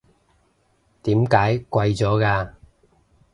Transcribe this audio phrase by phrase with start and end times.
[1.03, 2.53] 點解貴咗嘅？